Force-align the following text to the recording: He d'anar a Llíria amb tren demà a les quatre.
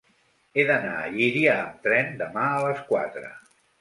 He 0.53 0.63
d'anar 0.69 0.95
a 1.01 1.11
Llíria 1.17 1.53
amb 1.65 1.85
tren 1.85 2.11
demà 2.23 2.47
a 2.55 2.65
les 2.65 2.83
quatre. 2.89 3.27